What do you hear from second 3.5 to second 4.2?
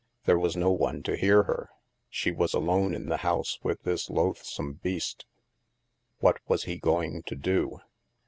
with this